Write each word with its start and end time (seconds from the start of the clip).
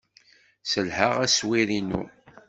Sselhaɣ 0.63 1.13
aswir-inu. 1.25 2.01